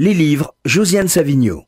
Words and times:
Les 0.00 0.14
livres, 0.14 0.54
Josiane 0.64 1.08
Savigno. 1.08 1.64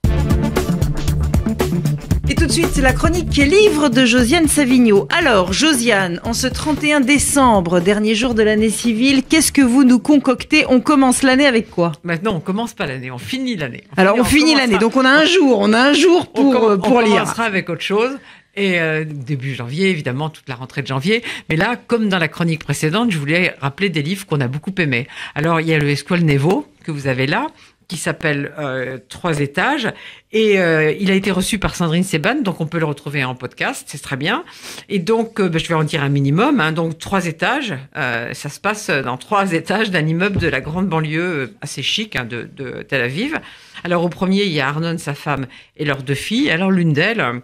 Et 2.28 2.36
tout 2.36 2.46
de 2.46 2.52
suite, 2.52 2.68
c'est 2.70 2.80
la 2.80 2.92
chronique 2.92 3.34
livre 3.34 3.88
de 3.88 4.04
Josiane 4.04 4.46
Savigno. 4.46 5.08
Alors, 5.10 5.52
Josiane, 5.52 6.20
en 6.22 6.32
ce 6.32 6.46
31 6.46 7.00
décembre, 7.00 7.80
dernier 7.80 8.14
jour 8.14 8.34
de 8.34 8.44
l'année 8.44 8.70
civile, 8.70 9.24
qu'est-ce 9.24 9.50
que 9.50 9.62
vous 9.62 9.82
nous 9.82 9.98
concoctez 9.98 10.64
On 10.68 10.80
commence 10.80 11.24
l'année 11.24 11.44
avec 11.44 11.70
quoi 11.70 11.90
Maintenant, 12.04 12.36
on 12.36 12.40
commence 12.40 12.72
pas 12.72 12.86
l'année, 12.86 13.10
on 13.10 13.18
finit 13.18 13.56
l'année. 13.56 13.82
Alors, 13.96 14.16
on, 14.16 14.22
finit 14.22 14.54
l'année, 14.54 14.78
donc 14.78 14.94
on 14.94 15.04
a 15.04 15.10
un 15.10 15.24
jour, 15.24 15.58
on 15.58 15.72
a 15.72 15.80
un 15.80 15.92
jour 15.92 16.28
pour, 16.28 16.54
on, 16.54 16.70
euh, 16.70 16.76
pour 16.76 16.92
on 16.92 17.00
lire. 17.00 17.14
commencera 17.14 17.42
avec 17.42 17.68
autre 17.68 17.82
chose. 17.82 18.16
Et 18.54 18.80
euh, 18.80 19.04
début 19.04 19.54
janvier, 19.54 19.90
évidemment, 19.90 20.28
toute 20.28 20.48
la 20.48 20.54
rentrée 20.54 20.82
de 20.82 20.86
janvier. 20.86 21.24
Mais 21.48 21.56
là, 21.56 21.74
comme 21.74 22.08
dans 22.08 22.18
la 22.18 22.28
chronique 22.28 22.62
précédente, 22.62 23.10
je 23.10 23.18
voulais 23.18 23.56
rappeler 23.60 23.88
des 23.88 24.02
livres 24.02 24.24
qu'on 24.26 24.40
a 24.40 24.46
beaucoup 24.46 24.72
aimés. 24.78 25.08
Alors, 25.34 25.60
il 25.60 25.66
y 25.66 25.74
a 25.74 25.78
le 25.78 25.88
Esqual 25.88 26.20
Nevo 26.20 26.66
que 26.84 26.90
vous 26.90 27.06
avez 27.06 27.26
là, 27.26 27.48
qui 27.90 27.96
s'appelle 27.96 28.52
euh, 28.56 28.98
Trois 29.08 29.40
étages. 29.40 29.92
Et 30.32 30.60
euh, 30.60 30.92
il 31.00 31.10
a 31.10 31.14
été 31.14 31.32
reçu 31.32 31.58
par 31.58 31.74
Sandrine 31.74 32.04
Seban, 32.04 32.36
donc 32.36 32.60
on 32.60 32.66
peut 32.66 32.78
le 32.78 32.84
retrouver 32.84 33.24
en 33.24 33.34
podcast, 33.34 33.84
c'est 33.88 34.00
très 34.00 34.16
bien. 34.16 34.44
Et 34.88 35.00
donc, 35.00 35.40
euh, 35.40 35.48
ben, 35.48 35.58
je 35.58 35.66
vais 35.66 35.74
en 35.74 35.82
dire 35.82 36.04
un 36.04 36.08
minimum. 36.08 36.60
Hein, 36.60 36.70
donc, 36.70 37.00
trois 37.00 37.26
étages, 37.26 37.74
ça 37.94 38.48
se 38.48 38.60
passe 38.60 38.90
dans 38.90 39.16
trois 39.16 39.52
étages 39.52 39.90
d'un 39.90 40.06
immeuble 40.06 40.38
de 40.38 40.46
la 40.46 40.60
grande 40.60 40.88
banlieue 40.88 41.52
assez 41.60 41.82
chic 41.82 42.14
hein, 42.14 42.24
de, 42.24 42.48
Tel 42.88 43.02
Aviv. 43.02 43.40
Alors, 43.82 44.04
au 44.04 44.08
premier, 44.08 44.44
il 44.44 44.52
y 44.52 44.60
a 44.60 44.68
Arnon, 44.68 44.96
sa 44.98 45.14
femme, 45.14 45.46
et 45.76 45.84
leurs 45.84 46.04
deux 46.04 46.14
filles. 46.14 46.50
Alors, 46.50 46.70
l'une 46.70 46.92
d'elles, 46.92 47.42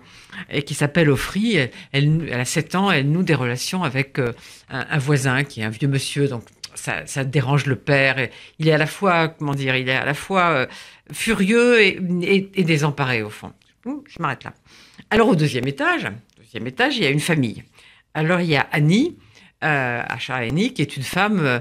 qui 0.65 0.75
s'appelle 0.75 1.11
Offri, 1.11 1.59
elle, 1.93 2.33
a 2.33 2.45
7 2.45 2.77
ans, 2.77 2.91
elle 2.93 3.11
noue 3.11 3.25
des 3.25 3.35
relations 3.35 3.83
avec 3.83 4.21
un, 4.21 4.87
un 4.89 4.99
voisin 4.99 5.43
qui 5.43 5.63
est 5.63 5.65
un 5.65 5.71
vieux 5.71 5.89
monsieur, 5.89 6.29
donc 6.29 6.45
ça, 6.79 7.25
dérange 7.25 7.67
le 7.67 7.77
père. 7.77 8.29
Il 8.59 8.69
est 8.69 8.73
à 8.73 8.79
la 8.79 8.87
fois, 8.87 9.29
comment 9.29 9.55
dire, 9.55 9.77
il 9.77 9.89
est 9.89 9.97
à 9.97 10.05
la 10.05 10.15
fois 10.15 10.51
euh, 10.51 10.67
furieux 11.13 11.81
et, 11.83 12.65
désemparé 12.65 13.23
au 13.23 13.31
fond. 13.31 13.53
Je 13.85 14.21
m'arrête 14.21 14.45
là. 14.45 14.53
Alors 15.11 15.29
au 15.29 15.37
deuxième 15.37 15.67
étage, 15.67 16.09
deuxième 16.39 16.67
étage, 16.67 16.97
il 16.97 17.05
y 17.05 17.07
a 17.07 17.11
une 17.11 17.21
famille. 17.21 17.63
Alors 18.15 18.41
il 18.41 18.49
y 18.49 18.57
a 18.57 18.67
Annie, 18.73 19.17
euh, 19.63 20.03
Annie, 20.29 20.75
qui 20.75 20.83
est 20.83 20.97
une 20.97 21.03
femme 21.03 21.41
euh, 21.41 21.61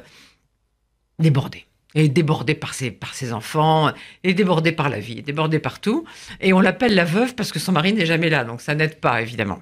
débordée. 1.20 1.66
Et 1.98 2.10
débordée 2.10 2.56
par 2.56 2.74
ses, 2.74 2.92
par 2.92 3.14
ses 3.14 3.32
enfants, 3.32 3.90
débordée 4.22 4.74
par 4.74 4.90
la 4.90 5.00
vie, 5.00 5.22
débordée 5.22 5.60
par 5.60 5.80
tout. 5.80 6.04
Et 6.42 6.52
on 6.52 6.60
l'appelle 6.60 6.94
la 6.94 7.06
veuve 7.06 7.36
parce 7.36 7.54
que 7.54 7.60
son 7.60 7.72
mari 7.72 7.94
n'est 7.94 8.06
jamais 8.06 8.30
là, 8.30 8.44
donc 8.44 8.60
ça 8.60 8.76
n'aide 8.76 9.00
pas, 9.00 9.22
évidemment. 9.22 9.62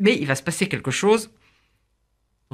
Mais 0.00 0.16
il 0.18 0.26
va 0.26 0.34
se 0.34 0.42
passer 0.42 0.68
quelque 0.68 0.90
chose 0.90 1.30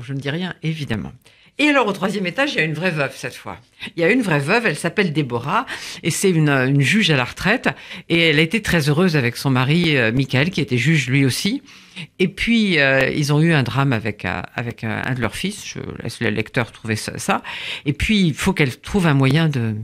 je 0.03 0.13
ne 0.13 0.19
dis 0.19 0.31
rien, 0.31 0.55
évidemment. 0.63 1.13
Et 1.61 1.69
alors 1.69 1.87
au 1.87 1.93
troisième 1.93 2.27
étage, 2.27 2.55
il 2.55 2.57
y 2.57 2.61
a 2.61 2.65
une 2.65 2.73
vraie 2.73 2.91
veuve 2.91 3.13
cette 3.15 3.35
fois. 3.35 3.59
Il 3.95 4.01
y 4.01 4.05
a 4.05 4.11
une 4.11 4.23
vraie 4.23 4.39
veuve, 4.39 4.65
elle 4.65 4.77
s'appelle 4.77 5.13
Déborah, 5.13 5.67
et 6.03 6.11
c'est 6.11 6.31
une, 6.31 6.49
une, 6.49 6.81
juge 6.81 7.11
à 7.11 7.19
la 7.19 7.25
retraite, 7.25 7.69
et 8.09 8.31
elle 8.31 8.39
a 8.39 8.43
été 8.43 8.63
très 8.63 8.89
heureuse 8.89 9.15
avec 9.15 9.37
son 9.37 9.51
mari 9.51 9.95
euh, 9.95 10.11
Michael, 10.11 10.51
qui 10.51 10.63
était 10.63 10.79
juge 10.79 11.09
lui 11.09 11.27
aussi. 11.27 11.63
Et 12.19 12.29
puis 12.29 12.79
euh, 12.79 13.11
ils 13.11 13.31
ont 13.35 13.43
eu 13.43 13.53
un 13.53 13.63
drame 13.63 13.93
avec 13.93 14.25
euh, 14.25 14.41
avec 14.55 14.85
un, 14.85 15.13
de 15.13 15.21
leurs 15.21 15.37
fils. 15.37 15.67
Je 15.67 15.81
laisse 16.03 16.21
le 16.21 16.31
lecteur 16.31 16.73
trouver 16.73 16.97
ça. 16.97 17.43
Et 17.85 17.93
puis 17.93 18.23
il 18.23 18.35
faut 18.35 18.55
qu'elle 18.55 18.81
trouve 18.81 19.07
un 19.07 19.15
moyen 19.15 19.51
de 19.51 19.75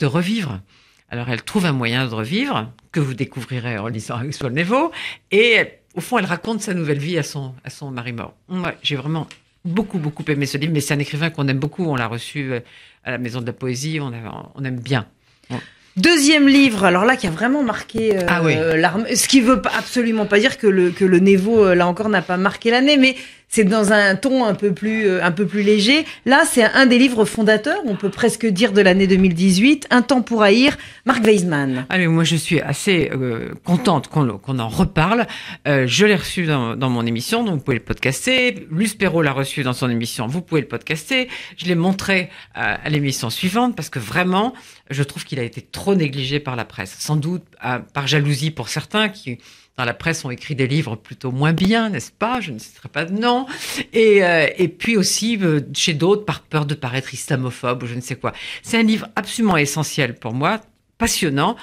de 0.00 0.06
revivre. 0.06 0.60
Alors 1.08 1.30
elle 1.30 1.42
trouve 1.42 1.64
un 1.64 1.72
moyen 1.72 2.06
de 2.06 2.14
revivre 2.14 2.70
que 2.92 3.00
vous 3.00 3.14
découvrirez 3.14 3.78
en 3.78 3.86
lisant 3.86 4.16
Axel 4.16 4.52
Nevo, 4.52 4.92
et 5.30 5.62
au 5.94 6.02
fond 6.02 6.18
elle 6.18 6.26
raconte 6.26 6.60
sa 6.60 6.74
nouvelle 6.74 6.98
vie 6.98 7.16
à 7.16 7.22
son 7.22 7.54
à 7.64 7.70
son 7.70 7.90
mari 7.90 8.12
mort. 8.12 8.34
Ouais, 8.50 8.76
j'ai 8.82 8.96
vraiment 8.96 9.26
beaucoup, 9.64 9.98
beaucoup 9.98 10.24
aimé 10.28 10.46
ce 10.46 10.58
livre, 10.58 10.72
mais 10.72 10.80
c'est 10.80 10.94
un 10.94 10.98
écrivain 10.98 11.30
qu'on 11.30 11.48
aime 11.48 11.58
beaucoup. 11.58 11.84
On 11.84 11.96
l'a 11.96 12.06
reçu 12.06 12.52
euh, 12.52 12.60
à 13.04 13.10
la 13.10 13.18
Maison 13.18 13.40
de 13.40 13.46
la 13.46 13.52
Poésie, 13.52 13.98
on, 14.00 14.08
a, 14.08 14.52
on 14.54 14.64
aime 14.64 14.80
bien. 14.80 15.06
Ouais. 15.50 15.58
Deuxième 15.96 16.48
livre, 16.48 16.84
alors 16.84 17.04
là 17.04 17.16
qui 17.16 17.28
a 17.28 17.30
vraiment 17.30 17.62
marqué 17.62 18.16
euh, 18.18 18.26
ah 18.26 18.42
oui. 18.42 18.56
l'arme, 18.76 19.06
ce 19.14 19.28
qui 19.28 19.40
veut 19.40 19.62
absolument 19.76 20.26
pas 20.26 20.40
dire 20.40 20.58
que 20.58 20.66
le 20.66 20.90
que 20.90 21.04
le 21.04 21.20
Névo 21.20 21.72
là 21.72 21.86
encore 21.86 22.08
n'a 22.08 22.22
pas 22.22 22.36
marqué 22.36 22.70
l'année, 22.70 22.96
mais 22.96 23.14
c'est 23.54 23.62
dans 23.62 23.92
un 23.92 24.16
ton 24.16 24.44
un 24.44 24.54
peu 24.54 24.74
plus 24.74 25.20
un 25.20 25.30
peu 25.30 25.46
plus 25.46 25.62
léger. 25.62 26.04
Là, 26.26 26.42
c'est 26.44 26.64
un 26.64 26.86
des 26.86 26.98
livres 26.98 27.24
fondateurs, 27.24 27.80
on 27.84 27.94
peut 27.94 28.08
presque 28.10 28.46
dire 28.46 28.72
de 28.72 28.80
l'année 28.80 29.06
2018, 29.06 29.86
Un 29.90 30.02
temps 30.02 30.22
pour 30.22 30.42
haïr, 30.42 30.76
Marc 31.06 31.24
Weisman. 31.24 31.86
Allez, 31.88 32.08
moi 32.08 32.24
je 32.24 32.34
suis 32.34 32.60
assez 32.60 33.12
euh, 33.12 33.50
contente 33.62 34.08
qu'on 34.08 34.38
qu 34.38 34.50
en 34.50 34.68
reparle. 34.68 35.28
Euh, 35.68 35.84
je 35.86 36.04
l'ai 36.04 36.16
reçu 36.16 36.46
dans, 36.46 36.74
dans, 36.74 36.90
mon 36.90 37.06
émission, 37.06 37.44
donc 37.44 37.58
vous 37.58 37.60
pouvez 37.60 37.76
le 37.76 37.84
podcaster. 37.84 38.66
Luce 38.72 38.96
Perrault 38.96 39.22
l'a 39.22 39.32
reçu 39.32 39.62
dans 39.62 39.72
son 39.72 39.88
émission, 39.88 40.26
vous 40.26 40.40
pouvez 40.42 40.62
le 40.62 40.66
podcaster. 40.66 41.28
Je 41.56 41.66
l'ai 41.66 41.76
montré 41.76 42.30
à, 42.54 42.74
à 42.74 42.88
l'émission 42.88 43.30
suivante 43.30 43.76
parce 43.76 43.88
que 43.88 44.00
vraiment, 44.00 44.52
je 44.90 45.04
trouve 45.04 45.24
qu'il 45.24 45.38
a 45.38 45.44
été 45.44 45.62
trop 45.62 45.94
négligé 45.94 46.40
par 46.40 46.56
la 46.56 46.64
presse. 46.64 46.96
Sans 46.98 47.14
doute 47.14 47.44
par 47.92 48.08
jalousie 48.08 48.50
pour 48.50 48.68
certains 48.68 49.08
qui 49.08 49.38
dans 49.76 49.84
la 49.84 49.94
presse 49.94 50.24
ont 50.24 50.30
écrit 50.30 50.54
des 50.54 50.66
livres 50.66 50.94
plutôt 50.96 51.32
moins 51.32 51.52
bien, 51.52 51.90
n'est-ce 51.90 52.12
pas? 52.12 52.40
Je 52.40 52.52
ne 52.52 52.58
citerai 52.58 52.88
pas 52.88 53.04
de 53.04 53.12
nom. 53.12 53.46
Et, 53.92 54.24
euh, 54.24 54.46
et 54.56 54.68
puis 54.68 54.96
aussi 54.96 55.38
euh, 55.42 55.60
chez 55.74 55.94
d'autres 55.94 56.24
par 56.24 56.42
peur 56.42 56.64
de 56.64 56.74
paraître 56.74 57.12
islamophobe 57.12 57.82
ou 57.82 57.86
je 57.86 57.94
ne 57.94 58.00
sais 58.00 58.14
quoi. 58.14 58.32
C'est 58.62 58.78
un 58.78 58.82
livre 58.84 59.08
absolument 59.16 59.56
essentiel 59.56 60.14
pour 60.14 60.32
moi, 60.32 60.60
passionnant, 60.96 61.56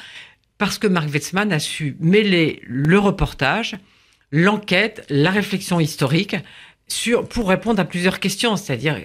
parce 0.58 0.78
que 0.78 0.88
Marc 0.88 1.10
Wetzmann 1.10 1.54
a 1.54 1.60
su 1.60 1.96
mêler 2.00 2.62
le 2.66 3.00
reportage, 3.00 3.78
l'enquête, 4.32 5.06
la 5.10 5.32
réflexion 5.32 5.80
historique 5.80 6.36
sur, 6.88 7.28
pour 7.28 7.48
répondre 7.48 7.80
à 7.80 7.86
plusieurs 7.86 8.20
questions, 8.20 8.58
c'est-à-dire 8.58 8.98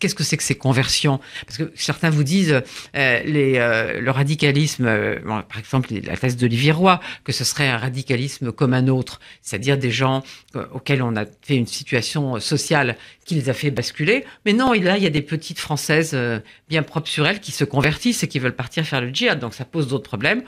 Qu'est-ce 0.00 0.16
que 0.16 0.24
c'est 0.24 0.36
que 0.36 0.42
ces 0.42 0.56
conversions? 0.56 1.20
Parce 1.46 1.56
que 1.56 1.70
certains 1.76 2.10
vous 2.10 2.24
disent 2.24 2.60
euh, 2.96 3.22
les, 3.22 3.56
euh, 3.58 4.00
le 4.00 4.10
radicalisme, 4.10 4.86
euh, 4.86 5.20
bon, 5.24 5.42
par 5.42 5.58
exemple 5.60 5.94
la 5.94 6.16
thèse 6.16 6.36
d'Olivier 6.36 6.72
Roy, 6.72 6.98
que 7.22 7.30
ce 7.30 7.44
serait 7.44 7.68
un 7.68 7.76
radicalisme 7.76 8.50
comme 8.50 8.74
un 8.74 8.88
autre, 8.88 9.20
c'est-à-dire 9.42 9.78
des 9.78 9.92
gens 9.92 10.24
euh, 10.56 10.66
auxquels 10.72 11.02
on 11.02 11.14
a 11.14 11.24
fait 11.42 11.54
une 11.54 11.68
situation 11.68 12.40
sociale 12.40 12.96
qui 13.24 13.36
les 13.36 13.48
a 13.48 13.54
fait 13.54 13.70
basculer. 13.70 14.24
Mais 14.44 14.54
non, 14.54 14.72
là 14.72 14.96
il 14.96 15.04
y 15.04 15.06
a 15.06 15.10
des 15.10 15.22
petites 15.22 15.60
françaises 15.60 16.12
euh, 16.14 16.40
bien 16.68 16.82
propres 16.82 17.08
sur 17.08 17.24
elles 17.24 17.38
qui 17.38 17.52
se 17.52 17.62
convertissent 17.62 18.24
et 18.24 18.28
qui 18.28 18.40
veulent 18.40 18.56
partir 18.56 18.84
faire 18.84 19.00
le 19.00 19.10
djihad, 19.10 19.38
donc 19.38 19.54
ça 19.54 19.64
pose 19.64 19.86
d'autres 19.86 20.08
problèmes. 20.08 20.42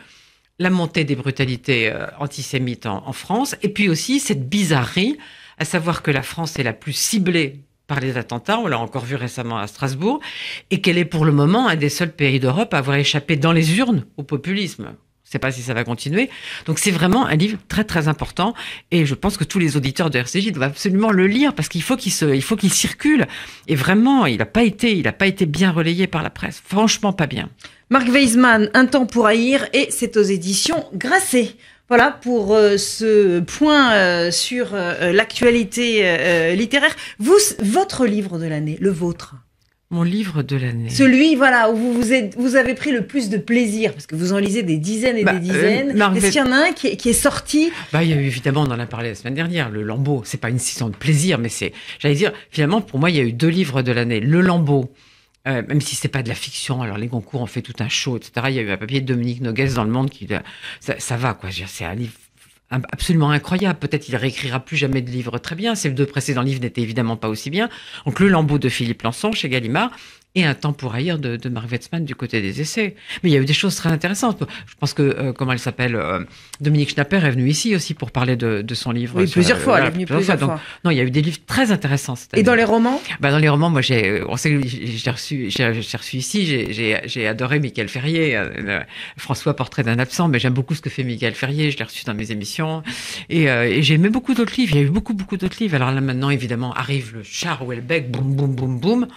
La 0.58 0.68
montée 0.68 1.04
des 1.04 1.14
brutalités 1.14 1.90
euh, 1.92 2.06
antisémites 2.18 2.86
en, 2.86 3.06
en 3.06 3.12
France, 3.12 3.54
et 3.62 3.68
puis 3.68 3.88
aussi 3.88 4.18
cette 4.18 4.48
bizarrerie, 4.48 5.16
à 5.58 5.64
savoir 5.64 6.02
que 6.02 6.10
la 6.10 6.22
France 6.22 6.58
est 6.58 6.64
la 6.64 6.72
plus 6.72 6.92
ciblée 6.92 7.60
par 7.86 8.00
les 8.00 8.16
attentats, 8.16 8.58
on 8.58 8.66
l'a 8.66 8.78
encore 8.78 9.04
vu 9.04 9.16
récemment 9.16 9.58
à 9.58 9.66
Strasbourg, 9.66 10.20
et 10.70 10.80
qu'elle 10.80 10.98
est 10.98 11.04
pour 11.04 11.24
le 11.24 11.32
moment 11.32 11.68
un 11.68 11.76
des 11.76 11.88
seuls 11.88 12.12
pays 12.12 12.40
d'Europe 12.40 12.74
à 12.74 12.78
avoir 12.78 12.96
échappé 12.96 13.36
dans 13.36 13.52
les 13.52 13.78
urnes 13.78 14.04
au 14.16 14.22
populisme. 14.22 14.94
Je 15.32 15.38
ne 15.38 15.40
sais 15.40 15.46
pas 15.46 15.52
si 15.52 15.62
ça 15.62 15.72
va 15.72 15.82
continuer. 15.82 16.28
Donc 16.66 16.78
c'est 16.78 16.90
vraiment 16.90 17.24
un 17.24 17.36
livre 17.36 17.56
très 17.66 17.84
très 17.84 18.06
important 18.06 18.52
et 18.90 19.06
je 19.06 19.14
pense 19.14 19.38
que 19.38 19.44
tous 19.44 19.58
les 19.58 19.78
auditeurs 19.78 20.10
de 20.10 20.18
RCJ 20.18 20.52
doivent 20.52 20.72
absolument 20.72 21.10
le 21.10 21.26
lire 21.26 21.54
parce 21.54 21.68
qu'il 21.70 21.82
faut 21.82 21.96
qu'il 21.96 22.72
circule. 22.72 23.26
Et 23.66 23.74
vraiment, 23.74 24.26
il 24.26 24.36
n'a 24.36 24.44
pas 24.44 24.62
été, 24.62 25.02
pas 25.12 25.26
été 25.26 25.46
bien 25.46 25.70
relayé 25.70 26.06
par 26.06 26.22
la 26.22 26.28
presse. 26.28 26.62
Franchement, 26.66 27.14
pas 27.14 27.26
bien. 27.26 27.48
Marc 27.88 28.08
Weisman, 28.08 28.68
Un 28.74 28.84
temps 28.84 29.06
pour 29.06 29.26
haïr 29.26 29.66
et 29.72 29.86
c'est 29.90 30.18
aux 30.18 30.22
éditions 30.22 30.84
Grasset. 30.92 31.56
Voilà 31.88 32.10
pour 32.10 32.54
euh, 32.54 32.76
ce 32.78 33.40
point 33.40 33.92
euh, 33.92 34.30
sur 34.30 34.70
euh, 34.72 35.12
l'actualité 35.12 36.54
littéraire. 36.56 36.94
Vous, 37.18 37.36
votre 37.60 38.06
livre 38.06 38.38
de 38.38 38.46
l'année, 38.46 38.78
le 38.80 38.90
vôtre 38.90 39.36
mon 39.92 40.02
livre 40.02 40.42
de 40.42 40.56
l'année. 40.56 40.88
Celui, 40.88 41.36
voilà, 41.36 41.70
où 41.70 41.76
vous, 41.76 41.92
vous, 41.92 42.12
êtes, 42.14 42.34
vous, 42.38 42.56
avez 42.56 42.74
pris 42.74 42.92
le 42.92 43.06
plus 43.06 43.28
de 43.28 43.36
plaisir, 43.36 43.92
parce 43.92 44.06
que 44.06 44.16
vous 44.16 44.32
en 44.32 44.38
lisez 44.38 44.62
des 44.62 44.78
dizaines 44.78 45.18
et 45.18 45.22
bah, 45.24 45.34
des 45.34 45.40
dizaines. 45.40 46.00
Euh, 46.00 46.14
Est-ce 46.14 46.28
qu'il 46.28 46.40
y 46.40 46.42
en 46.42 46.50
a 46.50 46.68
un 46.68 46.72
qui 46.72 46.86
est, 46.88 46.96
qui 46.96 47.10
est 47.10 47.12
sorti? 47.12 47.70
Bah, 47.92 48.02
Il 48.02 48.08
y 48.08 48.14
a 48.14 48.16
eu, 48.16 48.24
évidemment, 48.24 48.62
on 48.62 48.70
en 48.70 48.80
a 48.80 48.86
parlé 48.86 49.10
la 49.10 49.14
semaine 49.14 49.34
dernière, 49.34 49.68
le 49.68 49.82
Lambeau. 49.82 50.22
C'est 50.24 50.40
pas 50.40 50.48
une 50.48 50.58
session 50.58 50.88
de 50.88 50.96
plaisir, 50.96 51.38
mais 51.38 51.50
c'est, 51.50 51.74
j'allais 51.98 52.14
dire, 52.14 52.32
finalement, 52.50 52.80
pour 52.80 52.98
moi, 52.98 53.10
il 53.10 53.16
y 53.16 53.20
a 53.20 53.22
eu 53.22 53.34
deux 53.34 53.48
livres 53.48 53.82
de 53.82 53.92
l'année. 53.92 54.20
Le 54.20 54.40
Lambeau, 54.40 54.90
euh, 55.48 55.62
même 55.66 55.80
si 55.80 55.96
c'est 55.96 56.08
pas 56.08 56.22
de 56.22 56.28
la 56.28 56.34
fiction, 56.34 56.82
alors 56.82 56.98
les 56.98 57.08
Goncourt 57.08 57.40
ont 57.40 57.46
fait 57.46 57.62
tout 57.62 57.74
un 57.80 57.88
show, 57.88 58.16
etc. 58.16 58.32
Il 58.48 58.54
y 58.54 58.58
a 58.58 58.62
eu 58.62 58.70
un 58.70 58.76
papier 58.76 59.00
de 59.00 59.06
Dominique 59.06 59.40
Noguès 59.40 59.74
dans 59.74 59.84
Le 59.84 59.90
Monde 59.90 60.10
qui, 60.10 60.28
ça, 60.80 60.94
ça 60.98 61.16
va, 61.16 61.34
quoi. 61.34 61.50
C'est 61.50 61.84
un 61.84 61.94
livre 61.94 62.12
absolument 62.70 63.30
incroyable. 63.30 63.78
Peut-être 63.78 64.08
il 64.08 64.16
réécrira 64.16 64.60
plus 64.60 64.76
jamais 64.76 65.02
de 65.02 65.10
livres 65.10 65.38
très 65.38 65.54
bien. 65.54 65.74
Ces 65.74 65.90
deux 65.90 66.06
précédents 66.06 66.42
livres 66.42 66.60
n'étaient 66.60 66.80
évidemment 66.80 67.16
pas 67.16 67.28
aussi 67.28 67.50
bien. 67.50 67.68
Donc 68.06 68.20
le 68.20 68.28
Lambeau 68.28 68.58
de 68.58 68.68
Philippe 68.68 69.02
Lançon 69.02 69.32
chez 69.32 69.48
Gallimard 69.48 69.90
et 70.34 70.44
un 70.44 70.54
temps 70.54 70.72
pour 70.72 70.94
ailleurs 70.94 71.18
de, 71.18 71.36
de 71.36 71.48
Mark 71.50 71.70
Wetzmann 71.70 72.04
du 72.04 72.14
côté 72.14 72.40
des 72.40 72.60
essais. 72.60 72.96
Mais 73.22 73.30
il 73.30 73.32
y 73.34 73.36
a 73.36 73.40
eu 73.40 73.44
des 73.44 73.52
choses 73.52 73.76
très 73.76 73.90
intéressantes. 73.90 74.42
Je 74.66 74.74
pense 74.78 74.94
que, 74.94 75.02
euh, 75.02 75.32
comment 75.32 75.52
elle 75.52 75.58
s'appelle, 75.58 75.94
euh, 75.94 76.24
Dominique 76.60 76.90
Schnapper 76.90 77.16
est 77.16 77.30
venue 77.30 77.48
ici 77.48 77.76
aussi 77.76 77.92
pour 77.92 78.10
parler 78.10 78.36
de, 78.36 78.62
de 78.62 78.74
son 78.74 78.92
livre. 78.92 79.18
Oui, 79.18 79.26
plusieurs 79.26 79.58
fois, 79.58 79.80
elle 79.80 79.88
est 79.88 79.90
venue 79.90 80.06
plusieurs 80.06 80.38
fois. 80.38 80.46
Donc, 80.46 80.58
non, 80.84 80.90
il 80.90 80.96
y 80.96 81.00
a 81.00 81.04
eu 81.04 81.10
des 81.10 81.20
livres 81.20 81.40
très 81.46 81.70
intéressants. 81.70 82.14
Et 82.34 82.42
dans 82.42 82.54
les 82.54 82.64
romans 82.64 83.00
bah, 83.20 83.30
Dans 83.30 83.38
les 83.38 83.48
romans, 83.48 83.68
moi, 83.68 83.82
j'ai, 83.82 84.22
on 84.26 84.36
sait 84.38 84.50
que 84.50 84.66
j'ai 84.66 85.10
reçu, 85.10 85.50
j'ai 85.50 85.66
reçu 85.68 86.16
ici, 86.16 86.46
j'ai 86.72 87.26
adoré 87.26 87.60
Michael 87.60 87.88
Ferrier, 87.88 88.36
euh, 88.36 88.80
François 89.18 89.54
Portrait 89.54 89.82
d'un 89.82 89.98
absent, 89.98 90.28
mais 90.28 90.38
j'aime 90.38 90.54
beaucoup 90.54 90.74
ce 90.74 90.80
que 90.80 90.88
fait 90.90 91.04
Michael 91.04 91.34
Ferrier, 91.34 91.70
je 91.70 91.76
l'ai 91.76 91.84
reçu 91.84 92.04
dans 92.04 92.14
mes 92.14 92.30
émissions. 92.30 92.82
Et, 93.28 93.44
et 93.44 93.82
j'ai 93.82 93.94
aimé 93.94 94.08
beaucoup 94.08 94.32
d'autres 94.32 94.54
livres, 94.56 94.76
il 94.76 94.80
y 94.80 94.84
a 94.84 94.86
eu 94.86 94.90
beaucoup, 94.90 95.12
beaucoup 95.12 95.36
d'autres 95.36 95.58
livres. 95.60 95.74
Alors 95.74 95.90
là, 95.90 96.00
maintenant, 96.00 96.30
évidemment, 96.30 96.72
arrive 96.72 97.12
le 97.14 97.22
char 97.22 97.66
Houellebecq, 97.66 98.10
boum, 98.10 98.34
boum, 98.34 98.54
boum, 98.54 98.80
boum. 98.80 99.08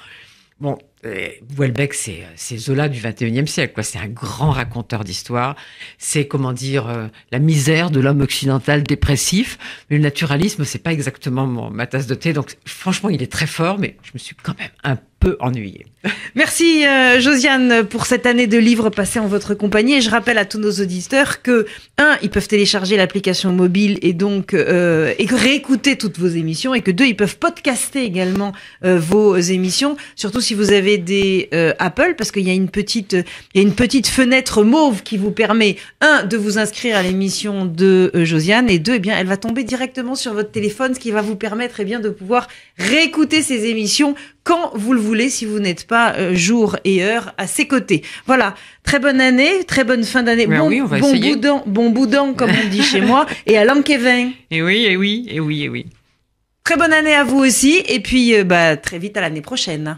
Bon, 0.62 0.78
euh, 1.06 1.28
Houellebecq, 1.58 1.94
c'est 1.94 2.24
c'est 2.38 2.58
Zola 2.58 2.88
du 2.88 3.02
21e 3.02 3.46
siècle, 3.46 3.74
quoi. 3.74 3.84
C'est 3.84 4.00
un 4.00 4.08
grand 4.08 4.52
raconteur 4.52 5.04
d'histoire. 5.04 5.58
C'est 5.98 6.28
comment 6.28 6.54
dire 6.54 6.88
euh, 6.88 7.08
la 7.32 7.40
misère 7.40 7.92
de 7.92 8.00
l'homme 8.00 8.22
occidental 8.22 8.84
dépressif. 8.84 9.58
Mais 9.90 9.98
le 9.98 10.04
naturalisme, 10.04 10.64
c'est 10.64 10.80
pas 10.80 10.94
exactement 10.94 11.46
mon, 11.46 11.70
ma 11.72 11.88
tasse 11.88 12.08
de 12.08 12.16
thé. 12.16 12.32
Donc, 12.32 12.56
franchement, 12.66 13.10
il 13.10 13.22
est 13.22 13.32
très 13.32 13.48
fort, 13.48 13.78
mais 13.80 13.98
je 14.04 14.12
me 14.14 14.20
suis 14.20 14.34
quand 14.36 14.58
même 14.58 14.70
un 14.86 14.98
peu 15.26 15.38
ennuyée. 15.40 15.86
Merci 16.36 16.86
euh, 16.86 17.20
Josiane 17.20 17.84
pour 17.84 18.06
cette 18.06 18.28
année 18.28 18.46
de 18.46 18.60
livres 18.60 18.92
passés 18.92 19.20
en 19.20 19.28
votre 19.28 19.56
compagnie. 19.56 19.96
Et 19.96 20.02
je 20.02 20.12
rappelle 20.12 20.38
à 20.38 20.46
tous 20.46 20.60
nos 20.60 20.72
auditeurs 20.72 21.42
que, 21.42 21.66
un, 21.98 22.18
ils 22.22 22.30
peuvent 22.30 22.48
télécharger 22.48 22.96
l'application 22.96 23.52
mobile 23.52 23.98
et 24.02 24.14
donc 24.14 24.54
euh, 24.54 25.14
et 25.18 25.26
réécouter 25.26 25.98
toutes 25.98 26.20
vos 26.20 26.28
émissions, 26.28 26.76
et 26.76 26.82
que 26.82 26.92
deux, 26.92 27.06
ils 27.06 27.16
peuvent 27.16 27.38
podcaster 27.38 28.04
également 28.04 28.54
euh, 28.84 29.00
vos 29.00 29.36
émissions, 29.38 29.98
surtout 30.16 30.42
si 30.42 30.54
vous 30.54 30.72
avez 30.72 30.98
des 30.98 31.50
euh, 31.54 31.74
Apple, 31.80 32.14
parce 32.18 32.32
qu'il 32.32 32.44
y 32.44 32.52
a 32.52 32.54
une 32.54 32.70
petite 32.70 33.14
il 33.54 33.62
y 33.62 33.64
a 33.64 33.68
une 33.68 33.74
petite 33.74 34.08
fenêtre 34.08 34.64
mauve 34.64 35.02
qui 35.02 35.18
vous 35.18 35.32
permet 35.32 35.78
un 36.02 36.24
de 36.24 36.38
vous 36.38 36.60
inscrire 36.60 36.98
à 36.98 37.02
l'émission 37.02 37.66
de 37.66 38.12
Josiane 38.14 38.70
et 38.70 38.78
deux, 38.78 38.96
eh 38.96 39.00
bien, 39.00 39.18
elle 39.18 39.28
va 39.28 39.38
tomber 39.38 39.64
directement 39.64 40.14
sur 40.16 40.34
votre 40.34 40.52
téléphone, 40.52 40.94
ce 40.94 41.00
qui 41.00 41.12
va 41.12 41.22
vous 41.22 41.36
permettre 41.36 41.80
eh 41.80 41.86
bien 41.86 42.00
de 42.00 42.10
pouvoir 42.10 42.48
réécouter 42.78 43.42
ces 43.42 43.66
émissions 43.66 44.16
quand 44.46 44.72
vous 44.76 44.94
le 44.94 45.00
voulez, 45.00 45.15
si 45.30 45.46
vous 45.46 45.60
n'êtes 45.60 45.88
pas 45.88 46.14
euh, 46.16 46.36
jour 46.36 46.78
et 46.84 47.04
heure 47.04 47.34
à 47.38 47.48
ses 47.48 47.68
côtés. 47.68 48.04
Voilà, 48.26 48.56
très 48.84 49.00
bonne 49.00 49.22
année, 49.22 49.64
très 49.66 49.84
bonne 49.84 50.04
fin 50.04 50.24
d'année, 50.24 50.48
Ben 50.48 50.60
bon, 50.60 50.68
oui, 50.68 50.82
boudin, 50.82 51.64
bon 51.66 51.90
boudin 51.90 52.34
comme 52.34 52.52
on 52.52 52.70
dit 52.70 52.84
chez 52.84 53.02
moi, 53.02 53.26
et 53.46 53.58
à 53.58 53.66
Kevin. 53.82 54.32
Et 54.52 54.62
oui, 54.62 54.86
et 54.86 54.98
oui, 54.98 55.28
et 55.30 55.40
oui, 55.40 55.64
et 55.64 55.70
oui. 55.70 55.86
Très 56.64 56.78
bonne 56.78 56.94
année 56.94 57.14
à 57.14 57.24
vous 57.24 57.40
aussi, 57.40 57.82
et 57.88 58.00
puis 58.00 58.36
euh, 58.36 58.44
bah, 58.44 58.78
très 58.78 59.00
vite 59.00 59.18
à 59.18 59.22
l'année 59.22 59.42
prochaine. 59.42 59.98